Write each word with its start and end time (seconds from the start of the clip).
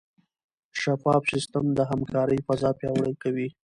شفاف 0.81 1.23
سیستم 1.33 1.65
د 1.77 1.79
همکارۍ 1.91 2.39
فضا 2.47 2.69
پیاوړې 2.79 3.13
کوي. 3.23 3.47